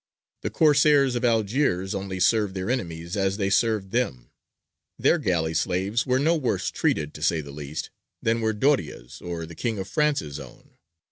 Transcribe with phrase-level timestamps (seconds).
[0.41, 4.31] The Corsairs of Algiers only served their enemies as they served them:
[4.97, 9.45] their galley slaves were no worse treated, to say the least, than were Doria's or
[9.45, 10.71] the King of France's own.